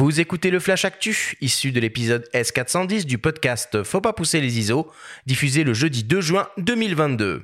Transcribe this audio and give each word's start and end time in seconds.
Vous 0.00 0.18
écoutez 0.18 0.48
le 0.50 0.60
Flash 0.60 0.86
Actu, 0.86 1.36
issu 1.42 1.72
de 1.72 1.78
l'épisode 1.78 2.26
S410 2.32 3.04
du 3.04 3.18
podcast 3.18 3.82
Faut 3.82 4.00
pas 4.00 4.14
pousser 4.14 4.40
les 4.40 4.58
ISO, 4.58 4.90
diffusé 5.26 5.62
le 5.62 5.74
jeudi 5.74 6.04
2 6.04 6.22
juin 6.22 6.48
2022. 6.56 7.42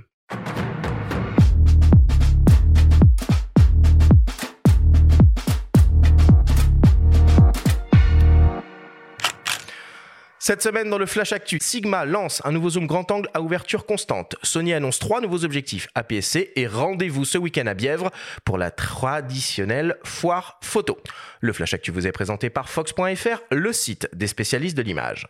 Cette 10.47 10.63
semaine 10.63 10.89
dans 10.89 10.99
le 10.99 11.07
Flash 11.07 11.33
Actu, 11.33 11.59
Sigma 11.61 12.05
lance 12.05 12.41
un 12.45 12.53
nouveau 12.53 12.71
zoom 12.71 12.87
grand 12.87 13.11
angle 13.11 13.29
à 13.35 13.41
ouverture 13.41 13.85
constante. 13.85 14.37
Sony 14.45 14.75
annonce 14.75 15.01
trois 15.01 15.21
nouveaux 15.21 15.45
objectifs 15.45 15.89
APS-C 15.97 16.53
et 16.55 16.69
rendez-vous 16.69 17.25
ce 17.25 17.37
week-end 17.37 17.67
à 17.67 17.75
Bièvre 17.75 18.13
pour 18.45 18.57
la 18.57 18.71
traditionnelle 18.71 19.97
foire 20.05 20.61
photo. 20.63 20.99
Le 21.41 21.53
Flash 21.53 21.75
Actu 21.75 21.91
vous 21.91 22.07
est 22.07 22.13
présenté 22.13 22.49
par 22.49 22.69
Fox.fr, 22.69 23.43
le 23.51 23.73
site 23.73 24.09
des 24.13 24.29
spécialistes 24.29 24.77
de 24.77 24.83
l'image. 24.83 25.27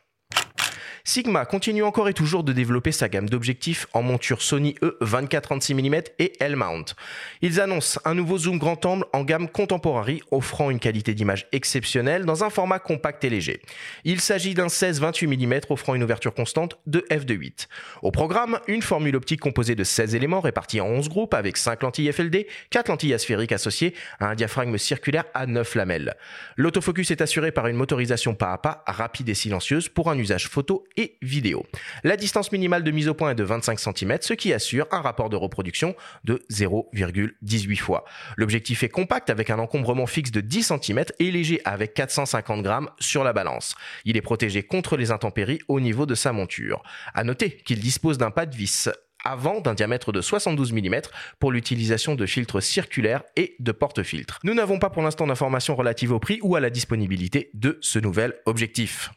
Sigma 1.09 1.46
continue 1.46 1.84
encore 1.84 2.09
et 2.09 2.15
toujours 2.15 2.42
de 2.42 2.52
développer 2.52 2.91
sa 2.91 3.09
gamme 3.09 3.28
d'objectifs 3.28 3.87
en 3.92 4.02
monture 4.02 4.42
Sony 4.42 4.74
E 4.83 4.98
24-36 5.02 5.74
mm 5.74 6.02
et 6.19 6.33
L-mount. 6.41 6.97
Ils 7.42 7.60
annoncent 7.60 8.01
un 8.05 8.16
nouveau 8.16 8.38
zoom 8.38 8.59
grand 8.59 8.84
angle 8.84 9.05
en 9.12 9.23
gamme 9.23 9.48
contemporary 9.48 10.20
offrant 10.33 10.69
une 10.69 10.80
qualité 10.80 11.14
d'image 11.14 11.47
exceptionnelle 11.52 12.24
dans 12.24 12.42
un 12.42 12.50
format 12.50 12.80
compact 12.80 13.23
et 13.23 13.30
léger. 13.30 13.62
Il 14.02 14.20
s'agit 14.20 14.55
d'un 14.55 14.66
16-28 14.66 15.28
mm 15.28 15.61
offrant 15.70 15.95
une 15.95 16.02
ouverture 16.02 16.34
constante 16.34 16.77
de 16.88 17.06
f2.8. 17.09 17.69
Au 18.02 18.11
programme, 18.11 18.59
une 18.66 18.83
formule 18.83 19.14
optique 19.14 19.41
composée 19.41 19.77
de 19.77 19.84
16 19.84 20.16
éléments 20.16 20.41
répartis 20.41 20.80
en 20.80 20.88
11 20.88 21.09
groupes 21.09 21.34
avec 21.34 21.56
5 21.56 21.84
lentilles 21.84 22.12
FLD, 22.12 22.48
4 22.70 22.88
lentilles 22.88 23.14
asphériques 23.14 23.52
associées 23.52 23.95
à 24.19 24.30
un 24.30 24.34
diaphragme 24.34 24.77
circulaire 24.77 25.27
à 25.34 25.47
9 25.47 25.77
lamelles. 25.77 26.16
L'autofocus 26.56 27.12
est 27.12 27.20
assuré 27.20 27.52
par 27.52 27.69
une 27.69 27.77
motorisation 27.77 28.34
pas 28.34 28.52
à 28.52 28.59
pas 28.59 28.83
rapide 28.88 29.28
et 29.28 29.34
silencieuse 29.34 29.88
pour 29.88 30.11
un 30.11 30.19
usage 30.19 30.48
photo 30.48 30.83
et 30.97 31.19
vidéo. 31.22 31.64
La 32.05 32.16
distance 32.16 32.52
minimale 32.52 32.84
de 32.84 32.91
mise 32.91 33.08
au 33.08 33.14
point 33.14 33.30
est 33.30 33.34
de 33.34 33.44
25 33.44 33.78
cm, 33.78 34.19
ce 34.20 34.34
qui 34.34 34.52
assure 34.52 34.86
un 34.91 35.00
rapport 35.00 35.28
de 35.28 35.36
reproduction 35.36 35.94
de 36.25 36.42
0,18 36.50 37.77
fois. 37.77 38.05
L'objectif 38.36 38.83
est 38.83 38.89
compact 38.89 39.30
avec 39.30 39.50
un 39.50 39.58
encombrement 39.58 40.06
fixe 40.06 40.30
de 40.30 40.41
10 40.41 40.72
cm 40.83 41.05
et 41.19 41.30
léger 41.30 41.61
avec 41.64 41.94
450 41.94 42.62
grammes 42.62 42.91
sur 42.98 43.24
la 43.24 43.33
balance. 43.33 43.74
Il 44.05 44.17
est 44.17 44.22
protégé 44.22 44.62
contre 44.62 44.97
les 44.97 45.11
intempéries 45.11 45.61
au 45.69 45.80
niveau 45.80 46.06
de 46.06 46.14
sa 46.14 46.33
monture. 46.33 46.83
À 47.14 47.24
noter 47.24 47.50
qu'il 47.50 47.80
dispose 47.80 48.19
d'un 48.19 48.30
pas 48.30 48.47
de 48.47 48.56
vis 48.56 48.89
avant 49.24 49.61
d'un 49.61 49.74
diamètre 49.74 50.12
de 50.12 50.20
72 50.20 50.72
mm 50.72 51.00
pour 51.41 51.50
l'utilisation 51.50 52.14
de 52.14 52.27
filtres 52.27 52.62
circulaires 52.62 53.24
et 53.34 53.56
de 53.58 53.72
porte-filtres. 53.72 54.39
Nous 54.44 54.55
n'avons 54.55 54.78
pas 54.78 54.91
pour 54.91 55.02
l'instant 55.02 55.27
d'informations 55.27 55.74
relatives 55.74 56.12
au 56.12 56.20
prix 56.20 56.39
ou 56.42 56.55
à 56.55 56.61
la 56.61 56.70
disponibilité 56.70 57.50
de 57.55 57.78
ce 57.80 57.98
nouvel 57.98 58.34
objectif. 58.47 59.11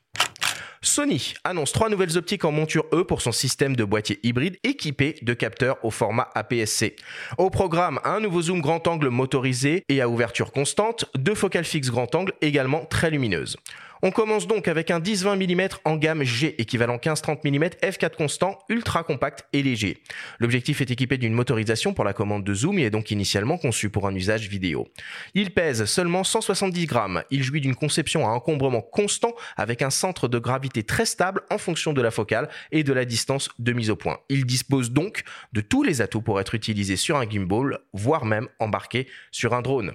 Sony 0.81 1.33
annonce 1.43 1.73
trois 1.73 1.89
nouvelles 1.89 2.17
optiques 2.17 2.45
en 2.45 2.53
monture 2.53 2.85
E 2.93 3.03
pour 3.03 3.21
son 3.21 3.33
système 3.33 3.75
de 3.75 3.83
boîtier 3.83 4.17
hybride 4.23 4.57
équipé 4.63 5.15
de 5.21 5.33
capteurs 5.33 5.77
au 5.83 5.91
format 5.91 6.29
APS-C. 6.35 6.95
Au 7.37 7.49
programme, 7.49 7.99
un 8.05 8.21
nouveau 8.21 8.43
zoom 8.43 8.61
grand 8.61 8.87
angle 8.87 9.09
motorisé 9.09 9.83
et 9.89 9.99
à 9.99 10.07
ouverture 10.07 10.53
constante, 10.53 11.05
deux 11.15 11.35
focales 11.35 11.65
fixes 11.65 11.89
grand 11.89 12.15
angle 12.15 12.31
également 12.41 12.85
très 12.85 13.11
lumineuses. 13.11 13.57
On 14.01 14.11
commence 14.11 14.47
donc 14.47 14.69
avec 14.69 14.91
un 14.91 15.01
10-20 15.01 15.35
mm 15.35 15.67
en 15.83 15.97
gamme 15.97 16.23
G 16.23 16.55
équivalent 16.57 16.95
15-30 16.95 17.39
mm 17.45 17.65
f4 17.83 18.15
constant, 18.15 18.57
ultra 18.69 19.03
compact 19.03 19.43
et 19.51 19.61
léger. 19.61 19.97
L'objectif 20.39 20.79
est 20.79 20.89
équipé 20.89 21.17
d'une 21.17 21.33
motorisation 21.33 21.93
pour 21.93 22.05
la 22.05 22.13
commande 22.13 22.45
de 22.45 22.53
zoom 22.53 22.79
et 22.79 22.83
est 22.83 22.91
donc 22.91 23.11
initialement 23.11 23.57
conçu 23.57 23.89
pour 23.89 24.07
un 24.07 24.15
usage 24.15 24.47
vidéo. 24.47 24.87
Il 25.33 25.51
pèse 25.51 25.83
seulement 25.83 26.23
170 26.23 26.85
grammes. 26.85 27.23
Il 27.29 27.43
jouit 27.43 27.59
d'une 27.59 27.75
conception 27.75 28.25
à 28.25 28.29
encombrement 28.29 28.81
constant 28.81 29.33
avec 29.57 29.81
un 29.81 29.89
centre 29.89 30.29
de 30.29 30.39
gravité 30.39 30.68
très 30.87 31.05
stable 31.05 31.41
en 31.49 31.57
fonction 31.57 31.93
de 31.93 32.01
la 32.01 32.11
focale 32.11 32.49
et 32.71 32.83
de 32.83 32.93
la 32.93 33.05
distance 33.05 33.49
de 33.59 33.73
mise 33.73 33.89
au 33.89 33.95
point. 33.95 34.19
Il 34.29 34.45
dispose 34.45 34.91
donc 34.91 35.23
de 35.53 35.61
tous 35.61 35.83
les 35.83 36.01
atouts 36.01 36.21
pour 36.21 36.39
être 36.39 36.55
utilisé 36.55 36.95
sur 36.95 37.17
un 37.17 37.29
gimbal, 37.29 37.79
voire 37.93 38.25
même 38.25 38.47
embarqué 38.59 39.07
sur 39.31 39.53
un 39.53 39.61
drone. 39.61 39.93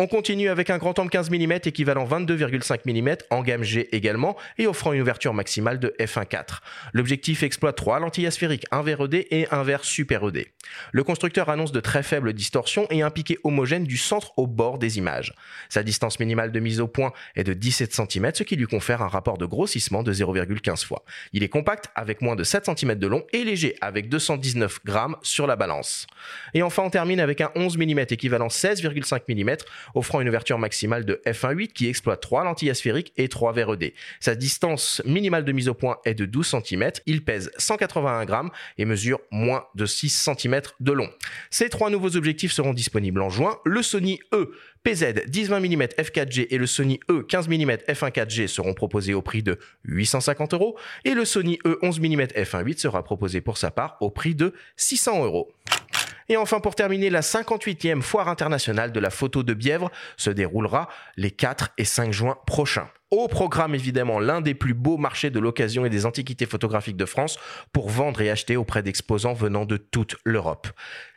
On 0.00 0.06
continue 0.06 0.48
avec 0.48 0.70
un 0.70 0.78
grand 0.78 0.96
angle 1.00 1.10
15 1.10 1.28
mm 1.28 1.54
équivalent 1.64 2.06
22,5 2.06 2.82
mm 2.86 3.16
en 3.30 3.42
gamme 3.42 3.64
G 3.64 3.88
également 3.90 4.36
et 4.56 4.68
offrant 4.68 4.92
une 4.92 5.00
ouverture 5.00 5.34
maximale 5.34 5.80
de 5.80 5.92
f1.4. 5.98 6.60
L'objectif 6.92 7.42
exploite 7.42 7.76
trois 7.76 7.98
lentilles 7.98 8.28
asphériques, 8.28 8.64
un 8.70 8.82
verre 8.82 9.06
ED 9.06 9.26
et 9.32 9.48
un 9.50 9.64
verre 9.64 9.84
super 9.84 10.22
ED. 10.28 10.46
Le 10.92 11.02
constructeur 11.02 11.48
annonce 11.48 11.72
de 11.72 11.80
très 11.80 12.04
faibles 12.04 12.32
distorsions 12.32 12.86
et 12.90 13.02
un 13.02 13.10
piqué 13.10 13.38
homogène 13.42 13.82
du 13.82 13.96
centre 13.96 14.34
au 14.36 14.46
bord 14.46 14.78
des 14.78 14.98
images. 14.98 15.34
Sa 15.68 15.82
distance 15.82 16.20
minimale 16.20 16.52
de 16.52 16.60
mise 16.60 16.78
au 16.78 16.86
point 16.86 17.12
est 17.34 17.42
de 17.42 17.52
17 17.52 17.92
cm, 17.92 18.30
ce 18.34 18.44
qui 18.44 18.54
lui 18.54 18.66
confère 18.66 19.02
un 19.02 19.08
rapport 19.08 19.36
de 19.36 19.46
grossissement 19.46 20.04
de 20.04 20.12
0,15 20.12 20.86
fois. 20.86 21.02
Il 21.32 21.42
est 21.42 21.48
compact 21.48 21.86
avec 21.96 22.22
moins 22.22 22.36
de 22.36 22.44
7 22.44 22.70
cm 22.76 22.94
de 22.94 23.06
long 23.08 23.26
et 23.32 23.42
léger 23.42 23.74
avec 23.80 24.08
219 24.08 24.78
grammes 24.84 25.16
sur 25.22 25.48
la 25.48 25.56
balance. 25.56 26.06
Et 26.54 26.62
enfin, 26.62 26.84
on 26.84 26.90
termine 26.90 27.18
avec 27.18 27.40
un 27.40 27.50
11 27.56 27.78
mm 27.78 27.98
équivalent 28.10 28.46
16,5 28.46 29.22
mm 29.26 29.56
offrant 29.94 30.20
une 30.20 30.28
ouverture 30.28 30.58
maximale 30.58 31.04
de 31.04 31.20
f1.8 31.26 31.68
qui 31.68 31.88
exploite 31.88 32.20
trois 32.20 32.44
lentilles 32.44 32.70
asphériques 32.70 33.12
et 33.16 33.28
3 33.28 33.52
verres 33.52 33.74
ED. 33.74 33.92
Sa 34.20 34.34
distance 34.34 35.02
minimale 35.04 35.44
de 35.44 35.52
mise 35.52 35.68
au 35.68 35.74
point 35.74 35.98
est 36.04 36.14
de 36.14 36.24
12 36.24 36.56
cm, 36.64 36.90
il 37.06 37.24
pèse 37.24 37.50
181 37.58 38.24
grammes 38.24 38.50
et 38.76 38.84
mesure 38.84 39.20
moins 39.30 39.64
de 39.74 39.86
6 39.86 40.08
cm 40.08 40.60
de 40.80 40.92
long. 40.92 41.10
Ces 41.50 41.68
trois 41.68 41.90
nouveaux 41.90 42.16
objectifs 42.16 42.52
seront 42.52 42.74
disponibles 42.74 43.20
en 43.20 43.30
juin. 43.30 43.58
Le 43.64 43.82
Sony 43.82 44.20
E 44.32 44.52
PZ 44.84 45.26
10-20 45.28 45.60
mm 45.60 45.82
f4G 45.98 46.46
et 46.50 46.58
le 46.58 46.66
Sony 46.66 47.00
E 47.10 47.22
15 47.22 47.48
mm 47.48 47.72
f1.4G 47.88 48.46
seront 48.46 48.74
proposés 48.74 49.14
au 49.14 49.22
prix 49.22 49.42
de 49.42 49.58
850 49.84 50.54
euros 50.54 50.78
et 51.04 51.14
le 51.14 51.24
Sony 51.24 51.58
E 51.66 51.78
11 51.82 52.00
mm 52.00 52.22
f1.8 52.22 52.78
sera 52.78 53.02
proposé 53.02 53.40
pour 53.40 53.58
sa 53.58 53.70
part 53.70 53.96
au 54.00 54.10
prix 54.10 54.34
de 54.34 54.54
600 54.76 55.24
euros. 55.24 55.52
Et 56.28 56.36
enfin, 56.36 56.60
pour 56.60 56.74
terminer, 56.74 57.10
la 57.10 57.22
58e 57.22 58.02
foire 58.02 58.28
internationale 58.28 58.92
de 58.92 59.00
la 59.00 59.10
photo 59.10 59.42
de 59.42 59.54
Bièvre 59.54 59.90
se 60.16 60.30
déroulera 60.30 60.88
les 61.16 61.30
4 61.30 61.70
et 61.78 61.84
5 61.84 62.12
juin 62.12 62.36
prochains. 62.46 62.88
Au 63.10 63.26
programme, 63.26 63.74
évidemment, 63.74 64.20
l'un 64.20 64.42
des 64.42 64.52
plus 64.52 64.74
beaux 64.74 64.98
marchés 64.98 65.30
de 65.30 65.40
l'occasion 65.40 65.86
et 65.86 65.88
des 65.88 66.04
antiquités 66.04 66.44
photographiques 66.44 66.98
de 66.98 67.06
France 67.06 67.38
pour 67.72 67.88
vendre 67.88 68.20
et 68.20 68.28
acheter 68.28 68.58
auprès 68.58 68.82
d'exposants 68.82 69.32
venant 69.32 69.64
de 69.64 69.78
toute 69.78 70.16
l'Europe. 70.24 70.68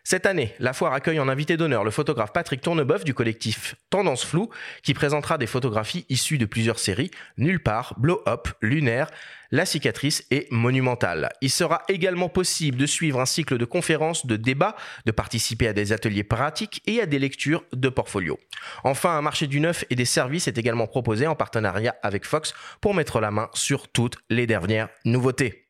Cette 0.04 0.26
année, 0.26 0.56
la 0.58 0.74
foire 0.74 0.94
accueille 0.94 1.20
en 1.20 1.28
invité 1.28 1.58
d'honneur 1.58 1.84
le 1.84 1.92
photographe 1.92 2.34
Patrick 2.34 2.62
Tourneboeuf 2.62 3.04
du 3.04 3.14
collectif 3.14 3.76
Tendance 3.92 4.26
Flou, 4.26 4.50
qui 4.82 4.96
présentera 4.96 5.38
des 5.38 5.46
photographies 5.46 6.06
issues 6.10 6.40
de 6.40 6.46
plusieurs 6.46 6.80
séries, 6.80 7.12
Nulle 7.38 7.62
part, 7.62 7.94
Blow 7.98 8.24
Up, 8.28 8.48
Lunaire, 8.62 9.12
La 9.52 9.66
cicatrice 9.66 10.26
et 10.32 10.48
Monumentale. 10.50 11.30
Il 11.42 11.52
sera 11.52 11.84
également 11.88 12.30
possible 12.30 12.78
de 12.78 12.86
suivre 12.88 13.20
un 13.20 13.28
cycle 13.28 13.60
de 13.60 13.66
conférences, 13.66 14.26
de 14.26 14.38
débats, 14.38 14.76
de 15.06 15.12
participer 15.12 15.68
à 15.68 15.74
des 15.74 15.94
ateliers 15.94 16.24
pratiques 16.24 16.82
et 16.88 17.00
à 17.00 17.06
des 17.06 17.20
lectures 17.20 17.64
de 17.72 17.90
portfolio. 17.90 18.40
Enfin, 18.84 19.12
un 19.18 19.22
marché 19.22 19.46
du 19.46 19.60
neuf 19.60 19.86
et 19.92 19.96
des 19.96 20.06
services 20.06 20.48
est 20.48 20.58
également 20.58 20.88
proposé 20.88 21.28
en 21.28 21.36
partenariat 21.36 21.81
avec 22.04 22.26
Fox 22.26 22.54
pour 22.80 22.94
mettre 22.94 23.20
la 23.20 23.32
main 23.32 23.50
sur 23.54 23.88
toutes 23.90 24.18
les 24.30 24.48
dernières 24.48 24.90
nouveautés. 25.06 25.68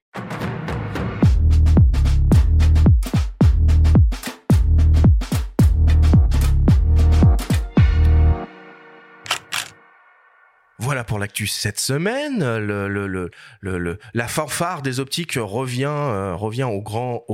Voilà 10.82 11.04
pour 11.04 11.20
l'actu 11.20 11.46
cette 11.46 11.80
semaine. 11.80 12.44
La 14.16 14.28
fanfare 14.28 14.82
des 14.82 15.00
optiques 15.00 15.38
revient 15.40 15.86
euh, 15.86 16.36
au 16.36 16.82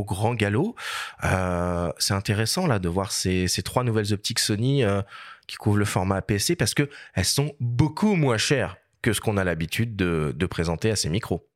grand 0.03 0.33
galop. 0.33 0.75
Euh, 1.23 1.89
c'est 1.97 2.13
intéressant 2.13 2.67
là 2.67 2.77
de 2.79 2.89
voir 2.89 3.13
ces, 3.13 3.47
trois 3.63 3.85
nouvelles 3.85 4.11
optiques 4.11 4.39
Sony 4.39 4.83
euh, 4.83 5.01
qui 5.47 5.55
couvrent 5.55 5.77
le 5.77 5.85
format 5.85 6.17
APC 6.17 6.57
parce 6.59 6.73
que 6.73 6.89
elles 7.13 7.23
sont 7.23 7.53
beaucoup 7.61 8.15
moins 8.15 8.37
chères 8.37 8.75
que 9.01 9.13
ce 9.13 9.21
qu'on 9.21 9.37
a 9.37 9.45
l'habitude 9.45 9.95
de, 9.95 10.35
de 10.35 10.45
présenter 10.45 10.91
à 10.91 10.97
ces 10.97 11.07
micros. 11.07 11.47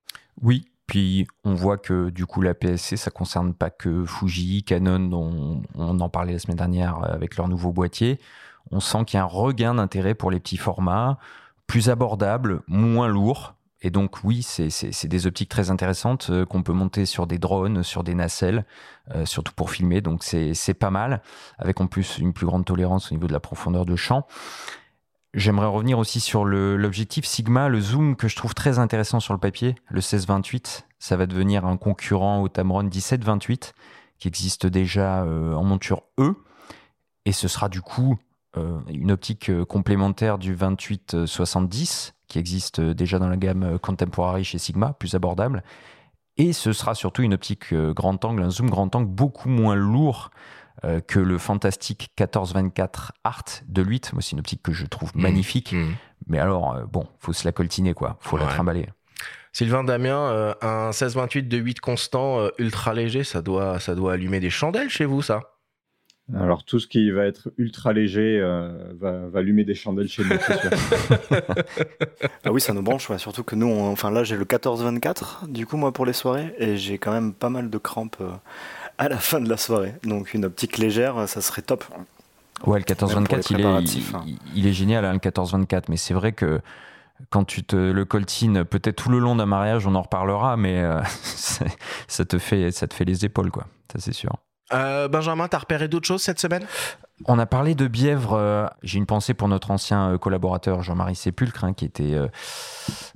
Oui, 0.41 0.69
puis 0.87 1.27
on 1.43 1.55
voit 1.55 1.77
que 1.77 2.09
du 2.09 2.25
coup 2.25 2.41
la 2.41 2.53
PSC, 2.53 2.95
ça 2.95 3.11
concerne 3.11 3.53
pas 3.53 3.69
que 3.69 4.05
Fuji, 4.05 4.63
Canon, 4.63 5.61
on 5.75 5.99
en 5.99 6.09
parlait 6.09 6.31
la 6.31 6.39
semaine 6.39 6.55
dernière 6.55 7.03
avec 7.03 7.35
leur 7.35 7.49
nouveau 7.49 7.73
boîtier. 7.73 8.17
On 8.71 8.79
sent 8.79 9.03
qu'il 9.05 9.17
y 9.17 9.19
a 9.19 9.23
un 9.23 9.27
regain 9.27 9.75
d'intérêt 9.75 10.13
pour 10.13 10.31
les 10.31 10.39
petits 10.39 10.55
formats 10.55 11.19
plus 11.71 11.89
abordable, 11.89 12.63
moins 12.67 13.07
lourd. 13.07 13.55
Et 13.81 13.91
donc 13.91 14.25
oui, 14.25 14.43
c'est 14.43 15.07
des 15.07 15.25
optiques 15.25 15.47
très 15.47 15.71
intéressantes 15.71 16.27
euh, 16.29 16.45
qu'on 16.45 16.63
peut 16.63 16.73
monter 16.73 17.05
sur 17.05 17.27
des 17.27 17.37
drones, 17.37 17.81
sur 17.81 18.03
des 18.03 18.13
nacelles, 18.13 18.65
euh, 19.15 19.25
surtout 19.25 19.53
pour 19.53 19.71
filmer. 19.71 20.01
Donc 20.01 20.21
c'est 20.21 20.73
pas 20.73 20.89
mal, 20.89 21.21
avec 21.57 21.79
en 21.79 21.87
plus 21.87 22.17
une 22.17 22.33
plus 22.33 22.45
grande 22.45 22.65
tolérance 22.65 23.09
au 23.09 23.15
niveau 23.15 23.27
de 23.27 23.31
la 23.31 23.39
profondeur 23.39 23.85
de 23.85 23.95
champ. 23.95 24.27
J'aimerais 25.33 25.67
revenir 25.67 25.97
aussi 25.97 26.19
sur 26.19 26.43
l'objectif 26.43 27.23
Sigma, 27.23 27.69
le 27.69 27.79
zoom 27.79 28.17
que 28.17 28.27
je 28.27 28.35
trouve 28.35 28.53
très 28.53 28.77
intéressant 28.77 29.21
sur 29.21 29.33
le 29.33 29.39
papier, 29.39 29.75
le 29.87 29.99
1628. 29.99 30.89
Ça 30.99 31.15
va 31.15 31.25
devenir 31.25 31.65
un 31.65 31.77
concurrent 31.77 32.41
au 32.41 32.49
Tamron 32.49 32.83
1728 32.83 33.73
qui 34.19 34.27
existe 34.27 34.67
déjà 34.67 35.23
euh, 35.23 35.53
en 35.53 35.63
monture 35.63 36.03
E. 36.19 36.35
Et 37.23 37.31
ce 37.31 37.47
sera 37.47 37.69
du 37.69 37.79
coup 37.79 38.19
une 38.55 39.11
optique 39.11 39.51
complémentaire 39.65 40.37
du 40.37 40.55
28-70 40.55 42.13
qui 42.27 42.39
existe 42.39 42.81
déjà 42.81 43.19
dans 43.19 43.29
la 43.29 43.37
gamme 43.37 43.79
Contemporary 43.79 44.43
chez 44.43 44.57
Sigma, 44.57 44.93
plus 44.93 45.15
abordable. 45.15 45.63
Et 46.37 46.53
ce 46.53 46.73
sera 46.73 46.95
surtout 46.95 47.23
une 47.23 47.33
optique 47.33 47.73
grand 47.73 48.23
angle, 48.25 48.43
un 48.43 48.49
zoom 48.49 48.69
grand 48.69 48.93
angle 48.95 49.07
beaucoup 49.07 49.49
moins 49.49 49.75
lourd 49.75 50.31
que 51.07 51.19
le 51.19 51.37
fantastique 51.37 52.09
14-24 52.17 53.09
Art 53.23 53.43
de 53.67 53.83
8. 53.83 54.13
Moi, 54.13 54.21
c'est 54.21 54.31
une 54.31 54.39
optique 54.39 54.63
que 54.63 54.73
je 54.73 54.85
trouve 54.85 55.11
mmh. 55.15 55.21
magnifique. 55.21 55.73
Mmh. 55.73 55.91
Mais 56.27 56.39
alors, 56.39 56.81
bon, 56.87 57.07
faut 57.19 57.33
se 57.33 57.45
la 57.45 57.51
coltiner, 57.51 57.93
quoi. 57.93 58.17
Faut 58.19 58.37
la 58.37 58.47
trimballer. 58.47 58.87
Sylvain 59.53 59.83
Damien, 59.83 60.17
euh, 60.17 60.53
un 60.61 60.91
16-28 60.91 61.47
de 61.47 61.57
8 61.57 61.79
constant 61.81 62.39
euh, 62.39 62.49
ultra 62.57 62.93
léger, 62.93 63.23
ça 63.23 63.41
doit, 63.41 63.79
ça 63.79 63.95
doit 63.95 64.13
allumer 64.13 64.39
des 64.39 64.49
chandelles 64.49 64.89
chez 64.89 65.05
vous, 65.05 65.21
ça? 65.21 65.41
Alors 66.39 66.63
tout 66.63 66.79
ce 66.79 66.87
qui 66.87 67.11
va 67.11 67.25
être 67.25 67.51
ultra 67.57 67.93
léger 67.93 68.39
euh, 68.39 68.93
va, 68.99 69.19
allumer 69.35 69.63
des 69.63 69.75
chandelles 69.75 70.07
chez 70.07 70.23
nous, 70.23 70.37
c'est 70.45 70.59
sûr. 70.59 70.71
ah 72.45 72.51
oui, 72.51 72.61
ça 72.61 72.73
nous 72.73 72.81
branche, 72.81 73.11
surtout 73.17 73.43
que 73.43 73.55
nous, 73.55 73.69
enfin 73.69 74.11
là 74.11 74.23
j'ai 74.23 74.37
le 74.37 74.45
14-24 74.45 75.49
du 75.49 75.65
coup 75.65 75.77
moi 75.77 75.91
pour 75.91 76.05
les 76.05 76.13
soirées 76.13 76.53
et 76.57 76.77
j'ai 76.77 76.97
quand 76.97 77.11
même 77.11 77.33
pas 77.33 77.49
mal 77.49 77.69
de 77.69 77.77
crampes 77.77 78.21
à 78.97 79.09
la 79.09 79.17
fin 79.17 79.41
de 79.41 79.49
la 79.49 79.57
soirée. 79.57 79.93
Donc 80.03 80.33
une 80.33 80.45
optique 80.45 80.77
légère, 80.77 81.27
ça 81.27 81.41
serait 81.41 81.63
top. 81.63 81.83
Ouais, 82.65 82.79
le 82.79 82.85
14-24, 82.85 83.47
il, 83.49 83.61
est, 83.61 83.65
hein. 83.65 84.25
il, 84.55 84.67
est 84.67 84.73
génial, 84.73 85.03
hein, 85.05 85.13
le 85.13 85.19
14-24, 85.19 85.85
mais 85.89 85.97
c'est 85.97 86.13
vrai 86.13 86.31
que 86.31 86.61
quand 87.29 87.43
tu 87.43 87.63
te 87.63 87.75
le 87.75 88.05
coltines, 88.05 88.65
peut-être 88.65 89.03
tout 89.03 89.09
le 89.09 89.19
long 89.19 89.35
d'un 89.35 89.45
mariage, 89.45 89.87
on 89.87 89.95
en 89.95 90.01
reparlera, 90.01 90.57
mais 90.57 90.79
euh, 90.79 91.01
ça, 92.07 92.25
te 92.25 92.37
fait, 92.37 92.71
ça 92.71 92.87
te 92.87 92.93
fait 92.93 93.05
les 93.05 93.25
épaules, 93.25 93.51
quoi. 93.51 93.67
Ça, 93.91 93.99
c'est 93.99 94.13
sûr. 94.13 94.35
Euh, 94.73 95.07
Benjamin, 95.07 95.47
t'as 95.47 95.59
repéré 95.59 95.87
d'autres 95.87 96.07
choses 96.07 96.21
cette 96.21 96.39
semaine? 96.39 96.65
On 97.25 97.37
a 97.39 97.45
parlé 97.45 97.75
de 97.75 97.87
Bièvre. 97.87 98.33
Euh, 98.33 98.67
j'ai 98.83 98.97
une 98.97 99.05
pensée 99.05 99.33
pour 99.33 99.47
notre 99.47 99.71
ancien 99.71 100.17
collaborateur 100.17 100.81
Jean-Marie 100.81 101.15
Sépulcre, 101.15 101.63
hein, 101.63 101.73
qui 101.73 101.85
était 101.85 102.17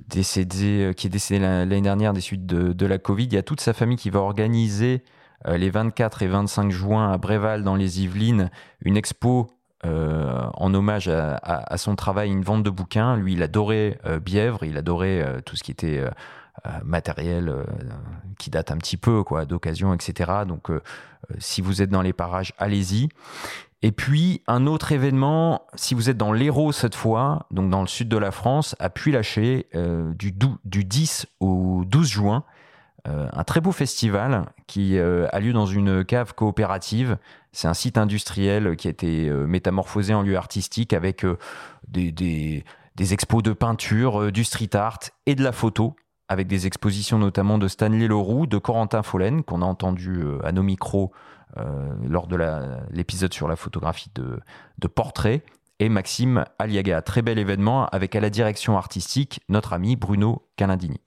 décédé, 0.08 0.92
qui 0.96 1.06
est 1.06 1.10
décédé 1.10 1.40
l'année 1.40 1.80
dernière 1.80 2.12
des 2.12 2.20
suites 2.20 2.46
de, 2.46 2.86
la 2.86 2.98
Covid. 2.98 3.24
Il 3.24 3.34
y 3.34 3.38
a 3.38 3.42
toute 3.42 3.60
sa 3.60 3.72
famille 3.72 3.96
qui 3.96 4.10
va 4.10 4.20
organiser 4.20 5.02
les 5.46 5.70
24 5.70 6.22
et 6.22 6.28
25 6.28 6.70
juin 6.70 7.12
à 7.12 7.18
Bréval, 7.18 7.62
dans 7.62 7.74
les 7.74 8.02
Yvelines, 8.02 8.50
une 8.80 8.96
expo 8.96 9.50
euh, 9.84 10.48
en 10.54 10.72
hommage 10.74 11.08
à, 11.08 11.76
son 11.76 11.96
travail, 11.96 12.30
une 12.30 12.42
vente 12.42 12.62
de 12.62 12.70
bouquins. 12.70 13.16
Lui, 13.16 13.34
il 13.34 13.42
adorait 13.42 13.98
euh, 14.06 14.18
Bièvre, 14.18 14.64
il 14.64 14.76
adorait 14.78 15.22
euh, 15.22 15.40
tout 15.44 15.54
ce 15.54 15.62
qui 15.62 15.70
était 15.70 16.02
matériel 16.84 17.54
qui 18.38 18.50
date 18.50 18.70
un 18.70 18.78
petit 18.78 18.96
peu, 18.96 19.22
quoi, 19.22 19.44
d'occasion, 19.44 19.94
etc. 19.94 20.32
Donc, 20.46 20.70
si 21.38 21.60
vous 21.60 21.82
êtes 21.82 21.90
dans 21.90 22.02
les 22.02 22.12
parages, 22.12 22.52
allez-y. 22.58 23.08
Et 23.82 23.92
puis, 23.92 24.42
un 24.46 24.66
autre 24.66 24.92
événement, 24.92 25.66
si 25.74 25.94
vous 25.94 26.10
êtes 26.10 26.16
dans 26.16 26.32
l'Hérault 26.32 26.72
cette 26.72 26.94
fois, 26.94 27.46
donc 27.50 27.70
dans 27.70 27.82
le 27.82 27.86
sud 27.86 28.08
de 28.08 28.16
la 28.16 28.30
France, 28.30 28.74
à 28.78 28.88
Puy-Laché, 28.88 29.68
du, 30.18 30.34
du 30.64 30.84
10 30.84 31.26
au 31.40 31.84
12 31.86 32.08
juin, 32.08 32.44
euh, 33.06 33.28
un 33.32 33.44
très 33.44 33.60
beau 33.60 33.72
festival 33.72 34.46
qui 34.66 34.98
euh, 34.98 35.26
a 35.30 35.38
lieu 35.38 35.52
dans 35.52 35.66
une 35.66 36.04
cave 36.04 36.34
coopérative. 36.34 37.18
C'est 37.52 37.68
un 37.68 37.74
site 37.74 37.98
industriel 37.98 38.76
qui 38.76 38.88
a 38.88 38.90
été 38.90 39.28
euh, 39.28 39.46
métamorphosé 39.46 40.12
en 40.12 40.22
lieu 40.22 40.36
artistique 40.36 40.92
avec 40.92 41.24
des, 41.88 42.10
des, 42.10 43.12
expos 43.12 43.42
de 43.42 43.52
peinture, 43.52 44.32
du 44.32 44.44
street 44.44 44.74
art 44.74 44.98
et 45.26 45.34
de 45.34 45.44
la 45.44 45.52
photo, 45.52 45.94
avec 46.28 46.46
des 46.46 46.66
expositions 46.66 47.18
notamment 47.18 47.58
de 47.58 47.68
Stanley 47.68 48.08
Leroux, 48.08 48.46
de 48.46 48.58
Corentin 48.58 49.02
Follen, 49.02 49.42
qu'on 49.42 49.62
a 49.62 49.66
entendu 49.66 50.22
à 50.42 50.52
nos 50.52 50.62
micros 50.62 51.12
lors 52.02 52.26
de 52.26 52.36
l'épisode 52.90 53.32
sur 53.32 53.48
la 53.48 53.56
photographie 53.56 54.10
de, 54.14 54.40
de 54.78 54.88
portrait, 54.88 55.42
et 55.78 55.88
Maxime 55.88 56.44
Aliaga. 56.58 57.02
Très 57.02 57.22
bel 57.22 57.38
événement 57.38 57.86
avec 57.86 58.16
à 58.16 58.20
la 58.20 58.30
direction 58.30 58.76
artistique 58.76 59.40
notre 59.48 59.72
ami 59.72 59.96
Bruno 59.96 60.42
Calindini. 60.56 61.00